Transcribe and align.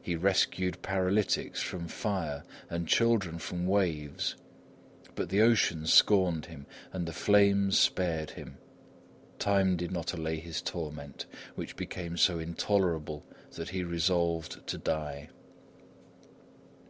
He 0.00 0.16
rescued 0.16 0.80
paralytics 0.80 1.60
from 1.60 1.86
fire 1.86 2.44
and 2.70 2.88
children 2.88 3.38
from 3.38 3.66
waves. 3.66 4.34
But 5.14 5.28
the 5.28 5.42
ocean 5.42 5.84
scorned 5.86 6.46
him 6.46 6.64
and 6.94 7.04
the 7.06 7.12
flames 7.12 7.78
spared 7.78 8.30
him. 8.30 8.56
Time 9.38 9.76
did 9.76 9.92
not 9.92 10.14
allay 10.14 10.38
his 10.38 10.62
torment, 10.62 11.26
which 11.56 11.76
became 11.76 12.16
so 12.16 12.38
intolerable 12.38 13.26
that 13.56 13.68
he 13.68 13.84
resolved 13.84 14.66
to 14.66 14.78
die. 14.78 15.28